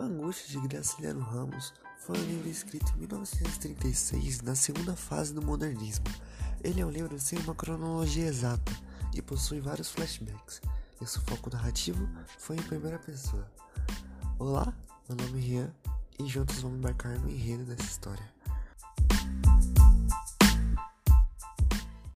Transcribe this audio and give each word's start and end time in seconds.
Angústia 0.00 0.60
de 0.60 0.68
Graciliano 0.68 1.18
Ramos 1.20 1.74
foi 1.96 2.16
um 2.16 2.22
livro 2.22 2.48
escrito 2.48 2.92
em 2.94 2.98
1936, 3.00 4.42
na 4.42 4.54
segunda 4.54 4.94
fase 4.94 5.34
do 5.34 5.42
modernismo. 5.42 6.04
Ele 6.62 6.80
é 6.80 6.86
um 6.86 6.90
livro 6.90 7.18
sem 7.18 7.36
uma 7.40 7.52
cronologia 7.52 8.26
exata 8.26 8.70
e 9.12 9.20
possui 9.20 9.58
vários 9.58 9.90
flashbacks, 9.90 10.62
e 11.00 11.06
seu 11.06 11.20
foco 11.22 11.50
narrativo 11.50 12.08
foi 12.38 12.54
em 12.54 12.62
primeira 12.62 13.00
pessoa. 13.00 13.50
Olá, 14.38 14.72
meu 15.08 15.18
nome 15.18 15.40
é 15.40 15.42
Rian 15.42 15.74
e 16.20 16.26
juntos 16.28 16.60
vamos 16.60 16.78
embarcar 16.78 17.18
no 17.18 17.28
enredo 17.28 17.64
dessa 17.64 17.82
história. 17.82 18.37